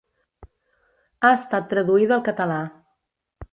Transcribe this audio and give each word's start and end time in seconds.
Ha 1.19 1.31
estat 1.41 1.69
traduïda 1.75 2.19
al 2.19 2.25
català. 2.31 2.59